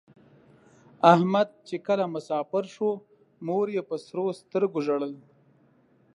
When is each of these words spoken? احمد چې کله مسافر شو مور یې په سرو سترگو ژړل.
احمد 1.13 1.47
چې 1.67 1.75
کله 1.87 2.03
مسافر 2.15 2.63
شو 2.75 2.89
مور 3.45 3.67
یې 3.75 3.83
په 3.89 3.95
سرو 4.05 4.25
سترگو 4.39 4.79
ژړل. 4.87 5.13